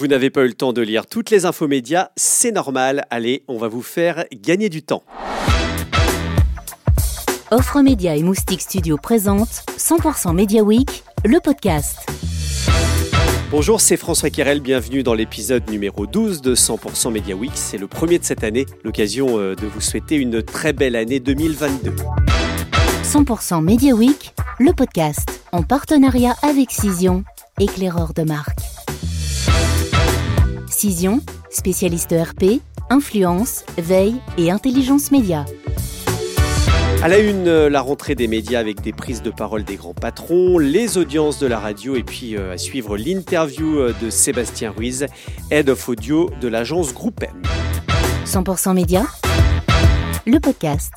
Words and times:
Vous 0.00 0.06
n'avez 0.06 0.30
pas 0.30 0.44
eu 0.44 0.46
le 0.46 0.54
temps 0.54 0.72
de 0.72 0.80
lire 0.80 1.06
toutes 1.06 1.28
les 1.30 1.44
infos 1.44 1.66
médias, 1.66 2.10
c'est 2.14 2.52
normal. 2.52 3.04
Allez, 3.10 3.42
on 3.48 3.58
va 3.58 3.66
vous 3.66 3.82
faire 3.82 4.26
gagner 4.32 4.68
du 4.68 4.80
temps. 4.80 5.02
Offre 7.50 7.80
Média 7.80 8.14
et 8.14 8.22
Moustique 8.22 8.60
Studio 8.60 8.96
présente 8.96 9.48
100% 9.76 10.36
Media 10.36 10.62
Week, 10.62 11.02
le 11.24 11.40
podcast. 11.40 12.08
Bonjour, 13.50 13.80
c'est 13.80 13.96
François 13.96 14.30
Querel, 14.30 14.60
bienvenue 14.60 15.02
dans 15.02 15.14
l'épisode 15.14 15.68
numéro 15.68 16.06
12 16.06 16.42
de 16.42 16.54
100% 16.54 17.10
Media 17.10 17.34
Week. 17.34 17.50
C'est 17.56 17.78
le 17.78 17.88
premier 17.88 18.20
de 18.20 18.24
cette 18.24 18.44
année, 18.44 18.66
l'occasion 18.84 19.40
euh, 19.40 19.56
de 19.56 19.66
vous 19.66 19.80
souhaiter 19.80 20.14
une 20.14 20.44
très 20.44 20.72
belle 20.72 20.94
année 20.94 21.18
2022. 21.18 21.92
100% 23.02 23.64
Media 23.64 23.94
Week, 23.96 24.32
le 24.60 24.72
podcast, 24.72 25.42
en 25.50 25.64
partenariat 25.64 26.36
avec 26.42 26.70
Cision, 26.70 27.24
éclaireur 27.58 28.14
de 28.14 28.22
marque. 28.22 28.67
Cision, 30.78 31.20
spécialiste 31.50 32.14
RP, 32.16 32.60
influence, 32.88 33.64
veille 33.78 34.14
et 34.36 34.52
intelligence 34.52 35.10
média. 35.10 35.44
À 37.02 37.08
la 37.08 37.18
une, 37.18 37.48
euh, 37.48 37.68
la 37.68 37.80
rentrée 37.80 38.14
des 38.14 38.28
médias 38.28 38.60
avec 38.60 38.80
des 38.80 38.92
prises 38.92 39.20
de 39.20 39.32
parole 39.32 39.64
des 39.64 39.74
grands 39.74 39.92
patrons, 39.92 40.56
les 40.56 40.96
audiences 40.96 41.40
de 41.40 41.48
la 41.48 41.58
radio 41.58 41.96
et 41.96 42.04
puis 42.04 42.36
euh, 42.36 42.52
à 42.52 42.58
suivre 42.58 42.96
l'interview 42.96 43.80
euh, 43.80 43.92
de 44.00 44.08
Sébastien 44.08 44.70
Ruiz, 44.70 45.06
Head 45.50 45.68
of 45.68 45.88
Audio 45.88 46.30
de 46.40 46.46
l'agence 46.46 46.94
Groupe 46.94 47.24
M. 47.24 47.42
100% 48.24 48.72
Média, 48.72 49.04
le 50.26 50.38
podcast. 50.38 50.92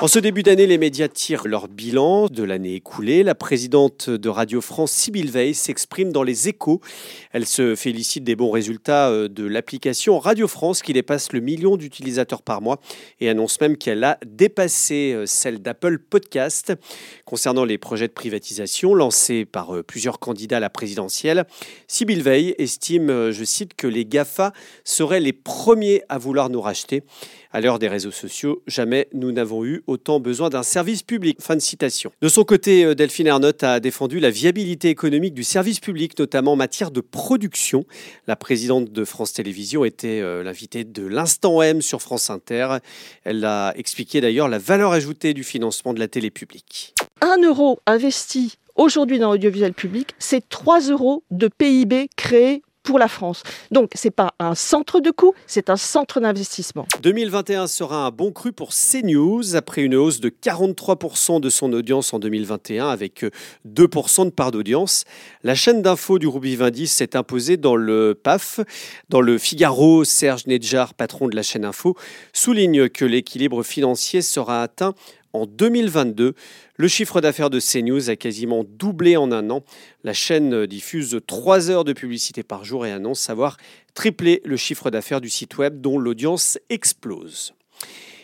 En 0.00 0.08
ce 0.08 0.18
début 0.18 0.42
d'année, 0.42 0.66
les 0.66 0.76
médias 0.76 1.06
tirent 1.06 1.46
leur 1.46 1.68
bilan 1.68 2.26
de 2.26 2.42
l'année 2.42 2.74
écoulée. 2.74 3.22
La 3.22 3.36
présidente 3.36 4.10
de 4.10 4.28
Radio 4.28 4.60
France, 4.60 4.90
Sybille 4.90 5.30
Veil, 5.30 5.54
s'exprime 5.54 6.10
dans 6.10 6.24
les 6.24 6.48
échos. 6.48 6.80
Elle 7.30 7.46
se 7.46 7.76
félicite 7.76 8.24
des 8.24 8.34
bons 8.34 8.50
résultats 8.50 9.10
euh, 9.10 9.28
de 9.28 9.46
l'application 9.46 10.18
Radio 10.18 10.48
France 10.48 10.82
qui 10.82 10.92
dépasse 10.92 11.32
le 11.32 11.38
million 11.38 11.76
d'utilisateurs 11.76 12.42
par 12.42 12.60
mois 12.60 12.80
et 13.20 13.28
annonce 13.28 13.60
même 13.60 13.76
qu'elle 13.76 14.02
a 14.02 14.18
dépassé 14.26 15.12
euh, 15.14 15.26
celle 15.26 15.62
d'Apple 15.62 16.00
Podcast. 16.00 16.72
Concernant 17.24 17.64
les 17.64 17.78
projets 17.78 18.08
de 18.08 18.12
privatisation 18.12 18.94
lancés 18.94 19.44
par 19.44 19.76
euh, 19.76 19.84
plusieurs 19.84 20.18
candidats 20.18 20.56
à 20.56 20.60
la 20.60 20.70
présidentielle, 20.70 21.44
Sybille 21.86 22.20
Veil 22.20 22.56
estime, 22.58 23.30
je 23.30 23.44
cite, 23.44 23.74
que 23.74 23.86
les 23.86 24.04
GAFA 24.04 24.52
seraient 24.82 25.20
les 25.20 25.32
premiers 25.32 26.02
à 26.08 26.18
vouloir 26.18 26.50
nous 26.50 26.60
racheter. 26.60 27.04
À 27.54 27.60
l'heure 27.60 27.78
des 27.78 27.86
réseaux 27.86 28.10
sociaux, 28.10 28.64
jamais 28.66 29.06
nous 29.12 29.30
n'avons 29.30 29.64
eu 29.64 29.84
autant 29.86 30.18
besoin 30.18 30.50
d'un 30.50 30.64
service 30.64 31.04
public. 31.04 31.38
De 32.20 32.28
son 32.28 32.42
côté, 32.42 32.84
euh, 32.84 32.96
Delphine 32.96 33.28
Ernotte 33.28 33.62
a 33.62 33.78
défendu 33.78 34.18
la 34.18 34.30
viabilité 34.30 34.88
économique 34.88 35.34
du 35.34 35.44
service 35.44 35.78
public, 35.78 36.18
notamment 36.18 36.54
en 36.54 36.56
matière 36.56 36.90
de 36.90 37.00
production. 37.00 37.84
La 38.26 38.34
présidente 38.34 38.90
de 38.90 39.04
France 39.04 39.34
Télévisions 39.34 39.84
était 39.84 40.20
euh, 40.20 40.42
l'invitée 40.42 40.82
de 40.82 41.06
l'Instant 41.06 41.62
M 41.62 41.80
sur 41.80 42.02
France 42.02 42.28
Inter. 42.28 42.78
Elle 43.22 43.44
a 43.44 43.72
expliqué 43.76 44.20
d'ailleurs 44.20 44.48
la 44.48 44.58
valeur 44.58 44.90
ajoutée 44.90 45.32
du 45.32 45.44
financement 45.44 45.94
de 45.94 46.00
la 46.00 46.08
télé 46.08 46.32
publique. 46.32 46.92
Un 47.20 47.40
euro 47.40 47.78
investi 47.86 48.58
aujourd'hui 48.74 49.20
dans 49.20 49.30
l'audiovisuel 49.30 49.74
public, 49.74 50.16
c'est 50.18 50.48
3 50.48 50.90
euros 50.90 51.22
de 51.30 51.46
PIB 51.46 52.08
créés 52.16 52.62
pour 52.84 52.98
la 52.98 53.08
France. 53.08 53.42
Donc, 53.72 53.90
ce 53.94 54.06
n'est 54.06 54.12
pas 54.12 54.34
un 54.38 54.54
centre 54.54 55.00
de 55.00 55.10
coût, 55.10 55.34
c'est 55.46 55.70
un 55.70 55.76
centre 55.76 56.20
d'investissement. 56.20 56.86
2021 57.02 57.66
sera 57.66 58.06
un 58.06 58.10
bon 58.10 58.30
cru 58.30 58.52
pour 58.52 58.70
CNews, 58.70 59.56
après 59.56 59.82
une 59.82 59.96
hausse 59.96 60.20
de 60.20 60.28
43% 60.28 61.40
de 61.40 61.50
son 61.50 61.72
audience 61.72 62.14
en 62.14 62.18
2021, 62.18 62.88
avec 62.88 63.24
2% 63.66 64.26
de 64.26 64.30
part 64.30 64.52
d'audience. 64.52 65.04
La 65.42 65.54
chaîne 65.54 65.82
d'info 65.82 66.18
du 66.18 66.28
groupe 66.28 66.44
Vivendi 66.44 66.86
s'est 66.86 67.16
imposée 67.16 67.56
dans 67.56 67.74
le 67.74 68.14
PAF. 68.14 68.60
Dans 69.08 69.22
le 69.22 69.38
Figaro, 69.38 70.04
Serge 70.04 70.46
Nedjar, 70.46 70.94
patron 70.94 71.28
de 71.28 71.34
la 71.34 71.42
chaîne 71.42 71.64
info, 71.64 71.96
souligne 72.34 72.88
que 72.90 73.06
l'équilibre 73.06 73.62
financier 73.62 74.20
sera 74.20 74.62
atteint 74.62 74.94
en 75.34 75.46
2022. 75.46 76.34
Le 76.76 76.88
chiffre 76.88 77.20
d'affaires 77.20 77.50
de 77.50 77.60
CNews 77.60 78.08
a 78.08 78.16
quasiment 78.16 78.64
doublé 78.66 79.18
en 79.18 79.30
un 79.30 79.50
an. 79.50 79.64
La 80.02 80.14
chaîne 80.14 80.64
diffuse 80.66 81.20
3 81.26 81.70
heures 81.70 81.84
de 81.84 81.92
publicité 81.92 82.42
par 82.42 82.64
jour 82.64 82.86
et 82.86 82.92
annonce 82.92 83.28
avoir 83.28 83.58
triplé 83.92 84.40
le 84.44 84.56
chiffre 84.56 84.90
d'affaires 84.90 85.20
du 85.20 85.28
site 85.28 85.58
web 85.58 85.80
dont 85.80 85.98
l'audience 85.98 86.58
explose. 86.70 87.52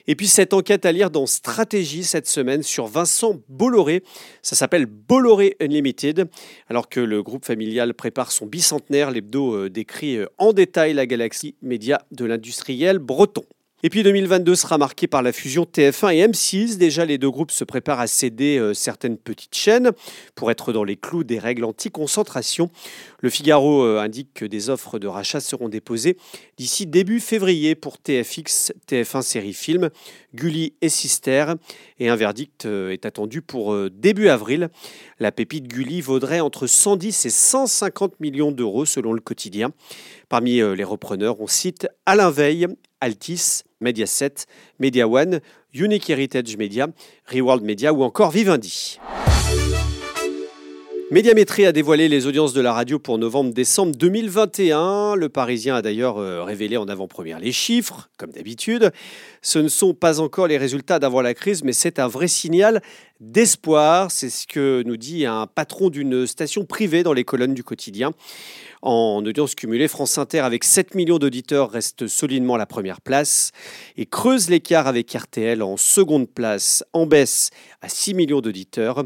Et 0.07 0.17
puis 0.17 0.27
cette 0.27 0.55
enquête 0.55 0.87
à 0.87 0.93
lire 0.93 1.11
dans 1.11 1.27
Stratégie 1.27 2.05
cette 2.05 2.27
semaine 2.27 2.63
sur 2.63 2.87
Vincent 2.87 3.37
Bolloré. 3.49 4.03
Ça 4.43 4.57
s'appelle 4.57 4.87
Bolloré 4.87 5.57
Unlimited. 5.61 6.29
Alors 6.69 6.89
que 6.89 7.01
le 7.01 7.23
groupe 7.23 7.45
familial 7.45 7.95
prépare 7.95 8.33
son 8.33 8.47
bicentenaire, 8.47 9.11
l'hebdo 9.11 9.55
euh, 9.55 9.71
décrit 9.71 10.17
euh, 10.17 10.27
en 10.39 10.53
détail 10.53 10.95
la 10.95 11.07
galaxie 11.07 11.55
média 11.63 12.03
de 12.11 12.25
l'industriel 12.25 12.99
breton. 12.99 13.45
Et 13.83 13.89
puis 13.89 14.03
2022 14.03 14.57
sera 14.57 14.77
marqué 14.77 15.07
par 15.07 15.23
la 15.23 15.33
fusion 15.33 15.65
TF1 15.65 16.15
et 16.15 16.27
M6. 16.27 16.77
Déjà, 16.77 17.07
les 17.07 17.17
deux 17.17 17.31
groupes 17.31 17.51
se 17.51 17.65
préparent 17.65 18.01
à 18.01 18.07
céder 18.07 18.59
euh, 18.59 18.75
certaines 18.75 19.17
petites 19.17 19.55
chaînes 19.55 19.93
pour 20.35 20.51
être 20.51 20.75
dans 20.75 20.85
les 20.85 20.97
clous 20.97 21.25
des 21.25 21.39
règles 21.39 21.65
anti-concentration. 21.65 22.71
Le 23.21 23.31
Figaro 23.31 23.83
euh, 23.85 23.99
indique 23.99 24.35
que 24.35 24.45
des 24.45 24.69
offres 24.69 24.99
de 24.99 25.07
rachat 25.07 25.41
seront 25.41 25.71
déposées 25.71 26.19
d'ici 26.59 26.87
début 26.87 27.21
février 27.21 27.75
pour 27.75 27.97
TFX, 27.97 28.73
TF1 28.87 29.23
Série 29.23 29.55
Film, 29.55 29.89
Gulli 30.35 30.75
et 30.83 30.91
Sister. 30.91 31.55
Et 31.99 32.11
un 32.11 32.17
verdict 32.17 32.67
euh, 32.67 32.91
est 32.91 33.07
attendu 33.07 33.41
pour 33.41 33.75
début 33.89 34.29
avril. 34.29 34.69
La 35.21 35.33
pépite 35.33 35.69
Gulli 35.69 36.03
vaudrait 36.03 36.41
entre 36.41 36.67
110 36.67 37.25
et 37.25 37.31
150 37.31 38.21
millions 38.21 38.53
d'euros 38.53 38.85
selon 38.85 39.15
le 39.15 39.23
quotidien. 39.23 39.71
Parmi 40.29 40.57
les 40.57 40.85
repreneurs, 40.85 41.41
on 41.41 41.47
cite 41.47 41.89
Alain 42.05 42.31
Veil, 42.31 42.67
Altis, 43.01 43.63
Mediaset, 43.81 44.47
Media 44.79 45.09
One, 45.09 45.41
Unique 45.73 46.11
Heritage 46.11 46.57
Media, 46.57 46.89
Reworld 47.27 47.65
Media 47.65 47.93
ou 47.93 48.03
encore 48.03 48.31
Vivendi. 48.31 48.99
Médiamétrie 51.13 51.67
a 51.67 51.73
dévoilé 51.73 52.09
les 52.09 52.27
audiences 52.27 52.53
de 52.53 52.61
la 52.61 52.73
radio 52.73 53.01
pour 53.01 53.19
novembre-décembre 53.19 53.97
2021. 53.97 55.17
Le 55.17 55.29
Parisien 55.29 55.75
a 55.75 55.83
d'ailleurs 55.83 56.19
euh, 56.19 56.45
révélé 56.45 56.77
en 56.77 56.87
avant-première 56.87 57.41
les 57.41 57.51
chiffres, 57.51 58.09
comme 58.17 58.31
d'habitude. 58.31 58.93
Ce 59.43 59.59
ne 59.59 59.67
sont 59.67 59.93
pas 59.93 60.21
encore 60.21 60.47
les 60.47 60.57
résultats 60.57 61.01
d'avant 61.01 61.21
la 61.21 61.35
crise, 61.35 61.65
mais 61.65 61.73
c'est 61.73 61.99
un 61.99 62.07
vrai 62.07 62.29
signal 62.29 62.81
d'espoir. 63.19 64.13
C'est 64.13 64.31
ce 64.31 64.47
que 64.47 64.85
nous 64.87 64.97
dit 64.97 65.27
un 65.27 65.49
patron 65.49 65.91
d'une 65.91 66.29
station 66.29 66.65
privée 66.65 67.03
dans 67.03 67.13
les 67.13 67.25
colonnes 67.25 67.55
du 67.55 67.65
quotidien. 67.65 68.13
En 68.83 69.23
audience 69.27 69.55
cumulée, 69.55 69.89
France 69.89 70.17
Inter, 70.17 70.39
avec 70.39 70.65
7 70.65 70.95
millions 70.95 71.19
d'auditeurs, 71.19 71.71
reste 71.71 72.07
solidement 72.07 72.55
à 72.55 72.59
la 72.59 72.65
première 72.65 73.03
place 73.03 73.53
et 73.99 74.07
creuse 74.07 74.49
l'écart 74.49 74.87
avec 74.87 75.13
RTL 75.13 75.63
en 75.63 75.77
seconde 75.77 76.31
place, 76.31 76.83
en 76.95 77.05
baisse 77.05 77.51
à 77.83 77.89
6 77.89 78.15
millions 78.15 78.41
d'auditeurs. 78.41 79.05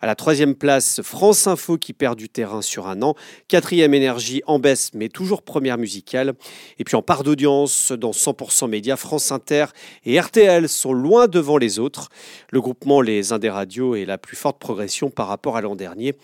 À 0.00 0.06
la 0.06 0.14
troisième 0.14 0.54
place, 0.54 1.00
France 1.02 1.46
Info 1.46 1.78
qui 1.78 1.92
perd 1.92 2.18
du 2.18 2.28
terrain 2.28 2.62
sur 2.62 2.86
un 2.86 3.02
an. 3.02 3.14
Quatrième 3.48 3.94
énergie 3.94 4.42
en 4.46 4.58
baisse, 4.58 4.90
mais 4.94 5.08
toujours 5.08 5.42
première 5.42 5.78
musicale. 5.78 6.34
Et 6.78 6.84
puis 6.84 6.96
en 6.96 7.02
part 7.02 7.22
d'audience, 7.22 7.92
dans 7.92 8.10
100% 8.10 8.68
Média, 8.68 8.96
France 8.96 9.30
Inter 9.32 9.66
et 10.04 10.18
RTL 10.18 10.68
sont 10.68 10.92
loin 10.92 11.28
devant 11.28 11.58
les 11.58 11.78
autres. 11.78 12.08
Le 12.50 12.60
groupement 12.60 13.00
Les 13.00 13.32
Indes 13.32 13.44
Radio 13.44 13.94
est 13.94 14.04
la 14.04 14.18
plus 14.18 14.36
forte 14.36 14.58
progression 14.58 15.10
par 15.10 15.28
rapport 15.28 15.56
à 15.56 15.60
l'an 15.60 15.76
dernier. 15.76 16.14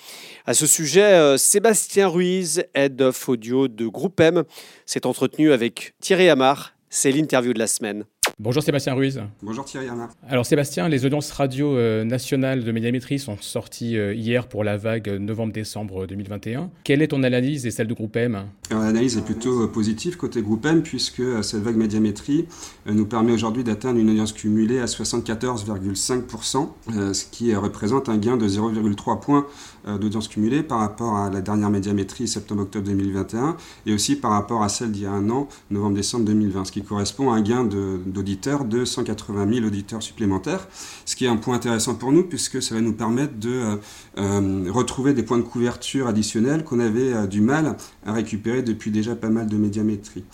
À 0.46 0.54
ce 0.54 0.66
sujet, 0.66 1.02
euh, 1.02 1.36
Sébastien 1.36 2.08
Ruiz, 2.08 2.64
Head 2.74 3.00
of 3.00 3.28
Audio 3.28 3.68
de 3.68 3.86
Groupe 3.86 4.20
M, 4.20 4.44
s'est 4.86 5.06
entretenu 5.06 5.52
avec 5.52 5.94
Thierry 6.00 6.28
Amar. 6.28 6.74
C'est 6.90 7.12
l'interview 7.12 7.54
de 7.54 7.58
la 7.58 7.66
semaine. 7.66 8.04
Bonjour 8.38 8.62
Sébastien 8.62 8.94
Ruiz. 8.94 9.20
Bonjour 9.42 9.64
Thierry 9.64 9.88
Arnard. 9.88 10.08
Alors 10.28 10.46
Sébastien, 10.46 10.88
les 10.88 11.04
audiences 11.04 11.30
radio 11.32 11.76
euh, 11.76 12.04
nationales 12.04 12.64
de 12.64 12.72
médiamétrie 12.72 13.18
sont 13.18 13.36
sorties 13.40 13.98
euh, 13.98 14.14
hier 14.14 14.48
pour 14.48 14.64
la 14.64 14.76
vague 14.76 15.08
novembre-décembre 15.08 16.06
2021. 16.06 16.70
Quelle 16.82 17.02
est 17.02 17.08
ton 17.08 17.22
analyse 17.24 17.66
et 17.66 17.70
celle 17.70 17.88
du 17.88 17.94
groupe 17.94 18.16
M? 18.16 18.46
L'analyse 18.70 19.18
est 19.18 19.24
plutôt 19.24 19.62
euh, 19.62 19.66
positive 19.66 20.16
côté 20.16 20.40
groupe 20.40 20.64
M 20.64 20.82
puisque 20.82 21.22
cette 21.44 21.62
vague 21.62 21.76
médiamétrie 21.76 22.46
nous 22.86 23.06
permet 23.06 23.32
aujourd'hui 23.32 23.64
d'atteindre 23.64 23.98
une 23.98 24.10
audience 24.10 24.32
cumulée 24.32 24.80
à 24.80 24.86
74,5%, 24.86 26.68
ce 27.12 27.24
qui 27.30 27.54
représente 27.54 28.08
un 28.08 28.16
gain 28.16 28.36
de 28.36 28.48
0,3 28.48 29.20
points 29.20 29.46
d'audience 29.86 30.28
cumulée 30.28 30.62
par 30.62 30.78
rapport 30.78 31.16
à 31.16 31.30
la 31.30 31.40
dernière 31.40 31.70
médiamétrie 31.70 32.28
septembre-octobre 32.28 32.86
2021 32.86 33.56
et 33.86 33.92
aussi 33.92 34.16
par 34.16 34.32
rapport 34.32 34.62
à 34.62 34.68
celle 34.68 34.92
d'il 34.92 35.02
y 35.02 35.06
a 35.06 35.12
un 35.12 35.28
an, 35.30 35.48
novembre-décembre 35.70 36.24
2020, 36.24 36.64
ce 36.64 36.72
qui 36.72 36.82
correspond 36.82 37.32
à 37.32 37.36
un 37.36 37.42
gain 37.42 37.64
de 37.64 38.00
auditeurs, 38.22 38.64
de 38.64 38.84
180 38.84 39.52
000 39.54 39.66
auditeurs 39.66 40.02
supplémentaires, 40.02 40.68
ce 41.04 41.16
qui 41.16 41.24
est 41.24 41.28
un 41.28 41.36
point 41.36 41.56
intéressant 41.56 41.94
pour 41.94 42.12
nous 42.12 42.22
puisque 42.22 42.62
ça 42.62 42.74
va 42.74 42.80
nous 42.80 42.92
permettre 42.92 43.34
de 43.38 43.50
euh, 43.50 43.76
euh, 44.18 44.70
retrouver 44.70 45.12
des 45.12 45.24
points 45.24 45.38
de 45.38 45.42
couverture 45.42 46.06
additionnels 46.06 46.64
qu'on 46.64 46.80
avait 46.80 47.12
euh, 47.12 47.26
du 47.26 47.40
mal 47.40 47.76
à 48.06 48.12
récupérer 48.12 48.62
depuis 48.62 48.90
déjà 48.90 49.16
pas 49.16 49.28
mal 49.28 49.48
de 49.48 49.56
médiamétrie. 49.56 50.24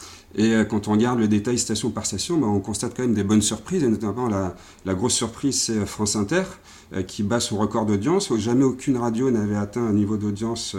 Et 0.40 0.54
quand 0.70 0.86
on 0.86 0.92
regarde 0.92 1.18
le 1.18 1.26
détail 1.26 1.58
station 1.58 1.90
par 1.90 2.06
station, 2.06 2.38
bah, 2.38 2.46
on 2.46 2.60
constate 2.60 2.96
quand 2.96 3.02
même 3.02 3.12
des 3.12 3.24
bonnes 3.24 3.42
surprises, 3.42 3.82
et 3.82 3.88
notamment 3.88 4.28
la, 4.28 4.94
grosse 4.94 5.14
surprise, 5.14 5.60
c'est 5.60 5.84
France 5.84 6.14
Inter, 6.14 6.44
qui 7.08 7.24
bat 7.24 7.40
son 7.40 7.58
record 7.58 7.86
d'audience. 7.86 8.32
Jamais 8.36 8.62
aucune 8.62 8.98
radio 8.98 9.32
n'avait 9.32 9.56
atteint 9.56 9.84
un 9.84 9.92
niveau 9.92 10.16
d'audience 10.16 10.76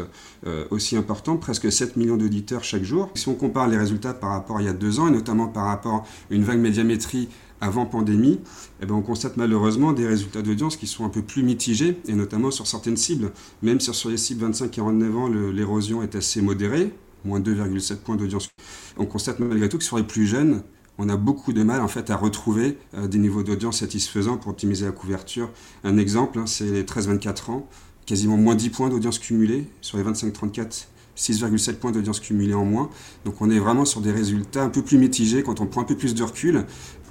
aussi 0.69 0.95
important, 0.95 1.35
presque 1.35 1.69
7 1.69 1.97
millions 1.97 2.15
d'auditeurs 2.15 2.63
chaque 2.63 2.83
jour. 2.83 3.11
Si 3.15 3.27
on 3.27 3.35
compare 3.35 3.67
les 3.67 3.77
résultats 3.77 4.13
par 4.13 4.29
rapport 4.29 4.57
à 4.57 4.61
il 4.61 4.65
y 4.65 4.69
a 4.69 4.73
deux 4.73 5.01
ans, 5.01 5.09
et 5.09 5.11
notamment 5.11 5.47
par 5.47 5.65
rapport 5.65 5.94
à 5.94 6.06
une 6.29 6.44
vague 6.44 6.59
médiamétrie 6.59 7.27
avant 7.61 7.85
pandémie, 7.85 8.39
eh 8.81 8.85
ben 8.85 8.95
on 8.95 9.01
constate 9.01 9.38
malheureusement 9.38 9.94
des 9.94 10.07
résultats 10.07 10.41
d'audience 10.41 10.77
qui 10.77 10.88
sont 10.88 11.06
un 11.06 11.09
peu 11.09 11.21
plus 11.21 11.44
mitigés, 11.44 11.97
et 12.07 12.13
notamment 12.13 12.51
sur 12.51 12.67
certaines 12.67 12.97
cibles. 12.97 13.31
Même 13.61 13.79
si 13.79 13.94
sur 13.94 14.09
les 14.09 14.17
cibles 14.17 14.50
25-49 14.50 15.15
ans, 15.15 15.27
l'érosion 15.27 16.01
est 16.01 16.15
assez 16.15 16.41
modérée, 16.41 16.94
moins 17.25 17.39
2,7 17.39 17.98
points 17.98 18.16
d'audience. 18.16 18.50
On 18.98 19.06
constate 19.06 19.39
malgré 19.39 19.69
tout 19.69 19.77
que 19.77 19.83
sur 19.83 19.98
les 19.98 20.04
plus 20.04 20.27
jeunes, 20.27 20.63
on 20.98 21.07
a 21.10 21.16
beaucoup 21.16 21.54
de 21.54 21.63
mal 21.63 21.81
en 21.81 21.88
fait 21.88 22.10
à 22.10 22.16
retrouver 22.16 22.77
euh, 22.94 23.07
des 23.07 23.18
niveaux 23.18 23.44
d'audience 23.44 23.80
satisfaisants 23.80 24.38
pour 24.38 24.51
optimiser 24.51 24.86
la 24.86 24.92
couverture. 24.92 25.50
Un 25.83 25.98
exemple, 25.98 26.39
hein, 26.39 26.45
c'est 26.45 26.66
les 26.66 26.83
13-24 26.83 27.51
ans, 27.51 27.69
quasiment 28.06 28.38
moins 28.38 28.56
10 28.56 28.69
points 28.69 28.89
d'audience 28.89 29.19
cumulée 29.19 29.68
sur 29.81 29.98
les 29.98 30.04
25-34 30.04 30.88
6,7 31.19 31.75
points 31.75 31.92
d'audience 31.92 32.19
cumulée 32.19 32.54
en 32.54 32.66
moins. 32.66 32.89
Donc 33.25 33.42
on 33.42 33.50
est 33.50 33.60
vraiment 33.60 33.86
sur 33.86 34.01
des 34.01 34.12
résultats 34.12 34.63
un 34.63 34.69
peu 34.69 34.81
plus 34.81 34.98
mitigés 34.98 35.44
quand 35.44 35.60
on 35.60 35.66
prend 35.66 35.81
un 35.81 35.86
peu 35.86 35.95
plus 35.95 36.16
de 36.16 36.24
recul. 36.24 36.66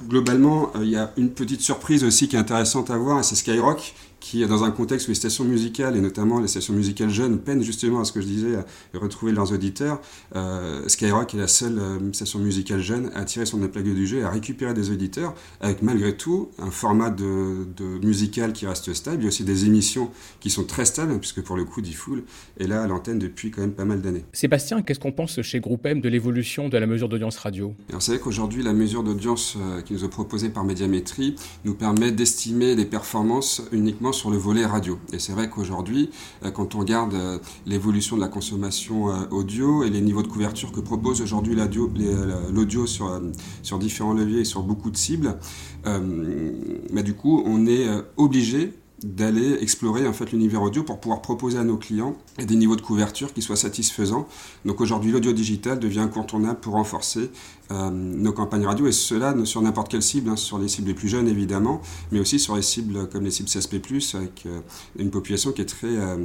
Globalement, 0.06 0.70
euh, 0.76 0.84
il 0.84 0.90
y 0.90 0.96
a 0.96 1.12
une 1.16 1.30
petite 1.30 1.60
surprise 1.60 2.04
aussi 2.04 2.28
qui 2.28 2.36
est 2.36 2.38
intéressante 2.38 2.90
à 2.90 2.96
voir, 2.96 3.24
c'est 3.24 3.34
Skyrock 3.34 3.94
qui, 4.20 4.44
dans 4.46 4.64
un 4.64 4.70
contexte 4.70 5.08
où 5.08 5.10
les 5.10 5.14
stations 5.14 5.44
musicales, 5.44 5.96
et 5.96 6.00
notamment 6.00 6.40
les 6.40 6.48
stations 6.48 6.74
musicales 6.74 7.10
jeunes, 7.10 7.38
peinent 7.38 7.62
justement 7.62 8.00
à 8.00 8.04
ce 8.04 8.12
que 8.12 8.20
je 8.20 8.26
disais, 8.26 8.56
à 8.56 8.64
retrouver 8.98 9.32
leurs 9.32 9.52
auditeurs, 9.52 10.00
euh, 10.34 10.86
Skyrock 10.88 11.34
est 11.34 11.38
la 11.38 11.48
seule 11.48 11.78
euh, 11.78 12.12
station 12.12 12.38
musicale 12.38 12.80
jeune 12.80 13.10
à 13.14 13.24
tirer 13.24 13.46
son 13.46 13.62
épingle 13.62 13.94
du 13.94 14.06
jeu 14.06 14.18
et 14.18 14.24
à 14.24 14.30
récupérer 14.30 14.74
des 14.74 14.90
auditeurs, 14.90 15.34
avec 15.60 15.82
malgré 15.82 16.16
tout 16.16 16.48
un 16.58 16.70
format 16.70 17.10
de, 17.10 17.66
de 17.76 18.04
musical 18.04 18.52
qui 18.52 18.66
reste 18.66 18.92
stable. 18.92 19.18
Il 19.20 19.22
y 19.22 19.26
a 19.26 19.28
aussi 19.28 19.44
des 19.44 19.66
émissions 19.66 20.10
qui 20.40 20.50
sont 20.50 20.64
très 20.64 20.84
stables, 20.84 21.18
puisque 21.18 21.42
pour 21.42 21.56
le 21.56 21.64
coup, 21.64 21.80
Diffoul 21.80 22.24
est 22.58 22.66
là 22.66 22.82
à 22.82 22.86
l'antenne 22.86 23.18
depuis 23.18 23.50
quand 23.50 23.60
même 23.60 23.72
pas 23.72 23.84
mal 23.84 24.02
d'années. 24.02 24.24
Sébastien, 24.32 24.82
qu'est-ce 24.82 25.00
qu'on 25.00 25.12
pense 25.12 25.40
chez 25.42 25.60
Groupe 25.60 25.86
M 25.86 26.00
de 26.00 26.08
l'évolution 26.08 26.68
de 26.68 26.76
la 26.76 26.86
mesure 26.86 27.08
d'audience 27.08 27.38
radio? 27.38 27.74
Alors, 27.88 28.02
c'est 28.02 28.12
vrai 28.12 28.20
qu'aujourd'hui, 28.20 28.62
la 28.62 28.72
mesure 28.72 29.02
d'audience 29.02 29.56
euh, 29.56 29.80
qui 29.88 29.94
nous 29.94 30.05
est 30.05 30.08
proposée 30.08 30.50
par 30.50 30.64
Médiamétrie 30.64 31.35
nous 31.64 31.75
permet 31.75 32.12
d'estimer 32.12 32.75
les 32.75 32.85
performances 32.85 33.62
uniquement 33.73 34.12
sur 34.12 34.31
le 34.31 34.37
volet 34.37 34.67
radio. 34.67 34.99
Et 35.14 35.19
c'est 35.19 35.32
vrai 35.32 35.49
qu'aujourd'hui, 35.49 36.11
euh, 36.44 36.50
quand 36.50 36.75
on 36.75 36.81
regarde 36.81 37.14
euh, 37.14 37.38
l'évolution 37.64 38.17
de 38.17 38.20
la 38.20 38.29
consommation 38.29 39.11
euh, 39.11 39.25
audio 39.31 39.85
et 39.85 39.88
les 39.88 40.02
niveaux 40.02 40.23
de 40.23 40.29
couverture 40.29 40.73
que 40.73 40.81
propose 40.81 41.23
aujourd'hui 41.23 41.56
l'audio 41.56 42.87
sur, 42.87 43.20
sur 43.62 43.79
différents 43.79 44.12
leviers 44.12 44.40
et 44.40 44.44
sur 44.44 44.62
beaucoup 44.62 44.90
de 44.90 44.96
cibles, 44.96 45.38
bah, 45.85 47.02
du 47.02 47.14
coup, 47.14 47.43
on 47.46 47.67
est 47.67 47.87
obligé 48.19 48.75
d'aller 49.02 49.58
explorer 49.60 50.06
en 50.06 50.12
fait 50.12 50.32
l'univers 50.32 50.62
audio 50.62 50.82
pour 50.82 51.00
pouvoir 51.00 51.22
proposer 51.22 51.58
à 51.58 51.64
nos 51.64 51.76
clients 51.76 52.16
des 52.38 52.56
niveaux 52.56 52.76
de 52.76 52.80
couverture 52.80 53.32
qui 53.32 53.42
soient 53.42 53.56
satisfaisants. 53.56 54.26
Donc 54.64 54.80
aujourd'hui 54.80 55.12
l'audio 55.12 55.32
digital 55.32 55.78
devient 55.78 56.00
incontournable 56.00 56.60
pour 56.60 56.74
renforcer 56.74 57.30
euh, 57.70 57.90
nos 57.90 58.32
campagnes 58.32 58.64
radio 58.64 58.86
et 58.86 58.92
cela 58.92 59.34
sur 59.44 59.60
n'importe 59.60 59.90
quelle 59.90 60.02
cible, 60.02 60.30
hein, 60.30 60.36
sur 60.36 60.58
les 60.58 60.68
cibles 60.68 60.88
les 60.88 60.94
plus 60.94 61.08
jeunes 61.08 61.28
évidemment, 61.28 61.82
mais 62.10 62.18
aussi 62.18 62.38
sur 62.38 62.56
les 62.56 62.62
cibles 62.62 63.08
comme 63.08 63.24
les 63.24 63.30
cibles 63.30 63.48
CSP+, 63.48 63.76
avec 64.14 64.44
euh, 64.46 64.60
une 64.98 65.10
population 65.10 65.52
qui 65.52 65.60
est 65.60 65.66
très 65.66 65.86
euh, 65.86 66.16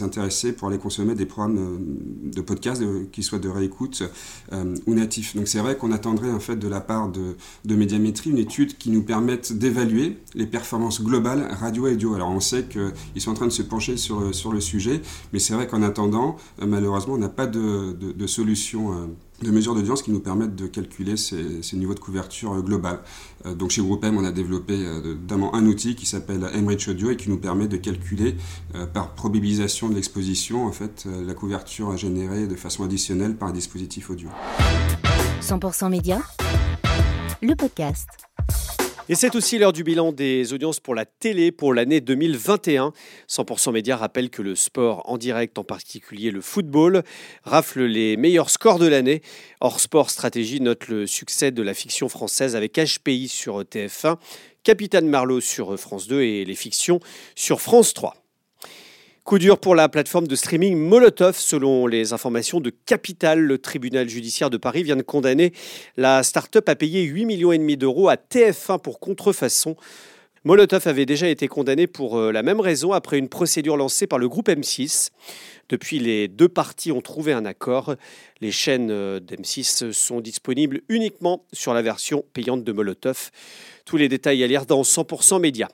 intéressée 0.00 0.52
pour 0.52 0.68
aller 0.68 0.78
consommer 0.78 1.14
des 1.14 1.26
programmes 1.26 1.78
de 2.24 2.40
podcast, 2.40 2.82
qui 3.12 3.22
soient 3.22 3.38
de 3.38 3.48
réécoute 3.48 4.02
ou 4.86 4.94
natifs. 4.94 5.36
Donc 5.36 5.48
c'est 5.48 5.58
vrai 5.58 5.76
qu'on 5.76 5.92
attendrait 5.92 6.30
en 6.30 6.40
fait 6.40 6.56
de 6.56 6.68
la 6.68 6.80
part 6.80 7.08
de, 7.08 7.36
de 7.64 7.74
Médiamétrie 7.74 8.30
une 8.30 8.38
étude 8.38 8.78
qui 8.78 8.90
nous 8.90 9.02
permette 9.02 9.52
d'évaluer 9.52 10.18
les 10.34 10.46
performances 10.46 11.02
globales 11.02 11.48
radio 11.52 11.86
et 11.86 11.96
alors 12.08 12.30
on 12.30 12.40
sait 12.40 12.64
qu'ils 12.64 13.20
sont 13.22 13.30
en 13.30 13.34
train 13.34 13.46
de 13.46 13.52
se 13.52 13.62
pencher 13.62 13.96
sur, 13.96 14.34
sur 14.34 14.52
le 14.52 14.60
sujet, 14.60 15.02
mais 15.32 15.38
c'est 15.38 15.54
vrai 15.54 15.66
qu'en 15.66 15.82
attendant, 15.82 16.36
euh, 16.62 16.66
malheureusement, 16.66 17.14
on 17.14 17.18
n'a 17.18 17.28
pas 17.28 17.46
de, 17.46 17.92
de, 17.92 18.26
solution 18.26 18.92
euh, 18.92 19.06
de 19.42 19.50
mesures 19.50 19.74
d'audience 19.74 20.02
qui 20.02 20.10
nous 20.10 20.20
permettent 20.20 20.56
de 20.56 20.66
calculer 20.66 21.16
ces, 21.16 21.62
ces 21.62 21.76
niveaux 21.76 21.94
de 21.94 22.00
couverture 22.00 22.54
euh, 22.54 22.62
global. 22.62 23.00
Donc 23.56 23.70
chez 23.70 23.80
GroupM, 23.80 24.18
on 24.18 24.24
a 24.24 24.32
développé 24.32 24.76
notamment 25.02 25.54
un 25.54 25.64
outil 25.64 25.94
qui 25.94 26.04
s'appelle 26.04 26.44
Enrich 26.54 26.88
Audio 26.88 27.10
et 27.10 27.16
qui 27.16 27.30
nous 27.30 27.38
permet 27.38 27.68
de 27.68 27.78
calculer 27.78 28.36
par 28.92 29.14
probabilisation 29.14 29.88
de 29.88 29.94
l'exposition 29.94 30.66
en 30.66 30.72
fait 30.72 31.08
la 31.26 31.32
couverture 31.32 31.96
générée 31.96 32.46
de 32.46 32.54
façon 32.54 32.84
additionnelle 32.84 33.36
par 33.36 33.48
un 33.48 33.52
dispositif 33.52 34.10
audio. 34.10 34.28
100% 35.40 35.88
média, 35.88 36.20
le 37.40 37.54
podcast. 37.54 38.29
Et 39.10 39.16
c'est 39.16 39.34
aussi 39.34 39.58
l'heure 39.58 39.72
du 39.72 39.82
bilan 39.82 40.12
des 40.12 40.52
audiences 40.52 40.78
pour 40.78 40.94
la 40.94 41.04
télé 41.04 41.50
pour 41.50 41.74
l'année 41.74 42.00
2021. 42.00 42.92
100% 43.28 43.72
Média 43.72 43.96
rappelle 43.96 44.30
que 44.30 44.40
le 44.40 44.54
sport 44.54 45.02
en 45.10 45.18
direct, 45.18 45.58
en 45.58 45.64
particulier 45.64 46.30
le 46.30 46.40
football, 46.40 47.02
rafle 47.42 47.82
les 47.82 48.16
meilleurs 48.16 48.50
scores 48.50 48.78
de 48.78 48.86
l'année. 48.86 49.20
Hors 49.60 49.80
sport 49.80 50.10
stratégie 50.10 50.60
note 50.60 50.86
le 50.86 51.08
succès 51.08 51.50
de 51.50 51.60
la 51.60 51.74
fiction 51.74 52.08
française 52.08 52.54
avec 52.54 52.78
HPI 52.78 53.26
sur 53.26 53.62
TF1, 53.62 54.16
Capitaine 54.62 55.08
Marlowe 55.08 55.40
sur 55.40 55.76
France 55.76 56.06
2 56.06 56.22
et 56.22 56.44
les 56.44 56.54
fictions 56.54 57.00
sur 57.34 57.60
France 57.60 57.94
3. 57.94 58.14
Coup 59.22 59.38
dur 59.38 59.58
pour 59.58 59.74
la 59.74 59.88
plateforme 59.88 60.26
de 60.26 60.34
streaming 60.34 60.76
Molotov. 60.76 61.36
Selon 61.36 61.86
les 61.86 62.14
informations 62.14 62.58
de 62.58 62.70
Capital, 62.70 63.38
le 63.38 63.58
tribunal 63.58 64.08
judiciaire 64.08 64.48
de 64.48 64.56
Paris 64.56 64.82
vient 64.82 64.96
de 64.96 65.02
condamner 65.02 65.52
la 65.98 66.22
start-up 66.22 66.66
à 66.68 66.74
payer 66.74 67.06
8,5 67.06 67.24
millions 67.24 67.76
d'euros 67.76 68.08
à 68.08 68.16
TF1 68.16 68.80
pour 68.80 68.98
contrefaçon. 68.98 69.76
Molotov 70.42 70.88
avait 70.88 71.04
déjà 71.04 71.28
été 71.28 71.48
condamné 71.48 71.86
pour 71.86 72.16
euh, 72.16 72.32
la 72.32 72.42
même 72.42 72.60
raison 72.60 72.92
après 72.92 73.18
une 73.18 73.28
procédure 73.28 73.76
lancée 73.76 74.06
par 74.06 74.18
le 74.18 74.26
groupe 74.26 74.48
M6. 74.48 75.10
Depuis, 75.70 76.00
les 76.00 76.26
deux 76.26 76.48
parties 76.48 76.90
ont 76.90 77.00
trouvé 77.00 77.32
un 77.32 77.44
accord. 77.44 77.94
Les 78.40 78.50
chaînes 78.50 78.90
euh, 78.90 79.20
d'M6 79.20 79.92
sont 79.92 80.20
disponibles 80.20 80.80
uniquement 80.88 81.44
sur 81.52 81.74
la 81.74 81.82
version 81.82 82.24
payante 82.32 82.64
de 82.64 82.72
Molotov. 82.72 83.30
Tous 83.84 83.96
les 83.96 84.08
détails 84.08 84.42
à 84.42 84.46
lire 84.46 84.66
dans 84.66 84.82
100% 84.82 85.40
Média. 85.40 85.68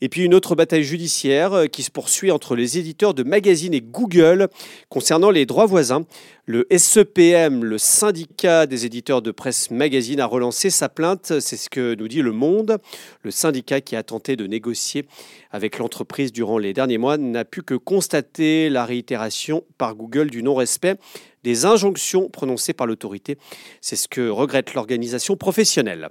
Et 0.00 0.08
puis 0.08 0.24
une 0.24 0.34
autre 0.34 0.56
bataille 0.56 0.82
judiciaire 0.82 1.52
euh, 1.52 1.66
qui 1.66 1.84
se 1.84 1.92
poursuit 1.92 2.32
entre 2.32 2.56
les 2.56 2.78
éditeurs 2.78 3.14
de 3.14 3.22
magazines 3.22 3.74
et 3.74 3.82
Google 3.82 4.48
concernant 4.88 5.30
les 5.30 5.46
droits 5.46 5.66
voisins. 5.66 6.04
Le 6.44 6.66
SEPM, 6.76 7.64
le 7.64 7.78
syndicat 7.78 8.66
des 8.66 8.86
éditeurs 8.86 9.20
de 9.20 9.30
presse 9.30 9.70
magazine, 9.70 10.20
a 10.20 10.26
relancé 10.26 10.70
sa 10.70 10.88
plainte. 10.88 11.38
C'est 11.40 11.56
ce 11.56 11.68
que 11.68 11.94
nous 11.94 12.08
dit 12.08 12.22
Le 12.22 12.32
Monde. 12.32 12.78
Le 13.22 13.30
syndicat 13.30 13.80
qui 13.80 13.94
a 13.94 14.02
tenté 14.06 14.36
de 14.36 14.46
négocier 14.46 15.06
avec 15.50 15.78
l'entreprise 15.78 16.32
durant 16.32 16.58
les 16.58 16.72
derniers 16.72 16.98
mois 16.98 17.18
n'a 17.18 17.44
pu 17.44 17.62
que 17.62 17.74
constater 17.74 18.70
la 18.70 18.84
réitération 18.86 19.64
par 19.76 19.94
Google 19.94 20.30
du 20.30 20.42
non-respect 20.42 20.96
des 21.44 21.64
injonctions 21.64 22.28
prononcées 22.28 22.72
par 22.72 22.86
l'autorité. 22.86 23.36
C'est 23.80 23.96
ce 23.96 24.08
que 24.08 24.28
regrette 24.28 24.74
l'organisation 24.74 25.36
professionnelle. 25.36 26.08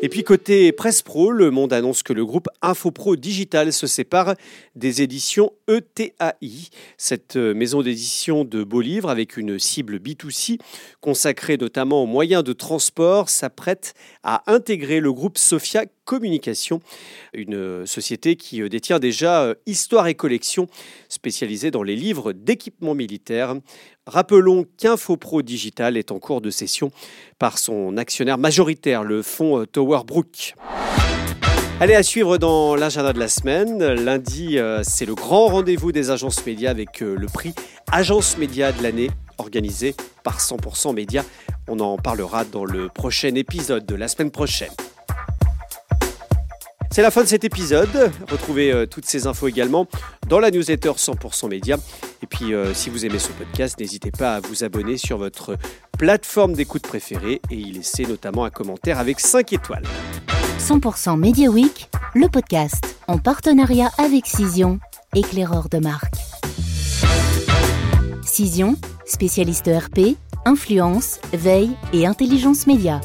Et 0.00 0.08
puis 0.08 0.22
côté 0.22 0.70
Presse 0.70 1.02
Pro, 1.02 1.32
le 1.32 1.50
monde 1.50 1.72
annonce 1.72 2.04
que 2.04 2.12
le 2.12 2.24
groupe 2.24 2.48
Infopro 2.62 3.16
Digital 3.16 3.72
se 3.72 3.88
sépare 3.88 4.36
des 4.76 5.02
éditions 5.02 5.52
ETAI, 5.66 6.68
cette 6.96 7.34
euh, 7.34 7.52
maison 7.52 7.82
d'édition 7.82 8.44
de 8.44 8.62
beaux 8.62 8.80
livres 8.80 9.10
avec 9.10 9.36
une 9.36 9.58
cible 9.58 9.96
B2C 9.96 10.60
consacrée 11.00 11.56
notamment 11.56 12.04
aux 12.04 12.06
moyens 12.06 12.44
de 12.44 12.52
transport, 12.52 13.28
s'apprête 13.28 13.94
à 14.22 14.44
intégrer 14.46 15.00
le 15.00 15.12
groupe 15.12 15.36
Sophia 15.36 15.84
Communication, 16.04 16.80
une 17.34 17.56
euh, 17.56 17.84
société 17.84 18.36
qui 18.36 18.62
euh, 18.62 18.68
détient 18.68 19.00
déjà 19.00 19.52
Histoire 19.66 20.06
et 20.06 20.14
Collection, 20.14 20.68
spécialisée 21.08 21.72
dans 21.72 21.82
les 21.82 21.96
livres 21.96 22.32
d'équipement 22.32 22.94
militaire. 22.94 23.56
Rappelons 24.08 24.64
qu'Infopro 24.78 25.42
Digital 25.42 25.98
est 25.98 26.12
en 26.12 26.18
cours 26.18 26.40
de 26.40 26.48
cession 26.48 26.90
par 27.38 27.58
son 27.58 27.98
actionnaire 27.98 28.38
majoritaire, 28.38 29.04
le 29.04 29.20
fonds 29.20 29.66
Tower 29.70 30.00
Brook. 30.06 30.54
Allez, 31.78 31.94
à 31.94 32.02
suivre 32.02 32.38
dans 32.38 32.74
l'agenda 32.74 33.12
de 33.12 33.18
la 33.18 33.28
semaine. 33.28 33.84
Lundi, 33.84 34.58
euh, 34.58 34.80
c'est 34.82 35.04
le 35.04 35.14
grand 35.14 35.48
rendez-vous 35.48 35.92
des 35.92 36.10
agences 36.10 36.44
médias 36.46 36.70
avec 36.70 37.02
euh, 37.02 37.16
le 37.16 37.26
prix 37.26 37.52
Agence 37.92 38.38
Média 38.38 38.72
de 38.72 38.82
l'année 38.82 39.10
organisé 39.36 39.94
par 40.24 40.40
100% 40.40 40.94
Média. 40.94 41.22
On 41.68 41.78
en 41.78 41.98
parlera 41.98 42.44
dans 42.46 42.64
le 42.64 42.88
prochain 42.88 43.34
épisode 43.34 43.84
de 43.84 43.94
la 43.94 44.08
semaine 44.08 44.30
prochaine. 44.30 44.72
C'est 46.98 47.02
la 47.02 47.12
fin 47.12 47.22
de 47.22 47.28
cet 47.28 47.44
épisode. 47.44 48.10
Retrouvez 48.28 48.72
euh, 48.72 48.84
toutes 48.84 49.04
ces 49.04 49.28
infos 49.28 49.46
également 49.46 49.86
dans 50.26 50.40
la 50.40 50.50
newsletter 50.50 50.90
100% 50.96 51.48
Média. 51.48 51.76
Et 52.24 52.26
puis, 52.26 52.52
euh, 52.52 52.74
si 52.74 52.90
vous 52.90 53.06
aimez 53.06 53.20
ce 53.20 53.30
podcast, 53.30 53.78
n'hésitez 53.78 54.10
pas 54.10 54.34
à 54.34 54.40
vous 54.40 54.64
abonner 54.64 54.96
sur 54.96 55.16
votre 55.16 55.56
plateforme 55.96 56.54
d'écoute 56.54 56.82
préférée 56.82 57.40
et 57.52 57.54
y 57.54 57.70
laisser 57.70 58.04
notamment 58.04 58.44
un 58.44 58.50
commentaire 58.50 58.98
avec 58.98 59.20
5 59.20 59.52
étoiles. 59.52 59.84
100% 60.58 61.16
Media 61.16 61.48
Week, 61.48 61.88
le 62.16 62.26
podcast 62.26 62.96
en 63.06 63.18
partenariat 63.18 63.90
avec 63.96 64.26
Cision, 64.26 64.80
éclaireur 65.14 65.68
de 65.68 65.78
marque. 65.78 66.16
Cision, 68.24 68.74
spécialiste 69.06 69.68
ERP, 69.68 70.16
influence, 70.44 71.20
veille 71.32 71.76
et 71.92 72.08
intelligence 72.08 72.66
média. 72.66 73.00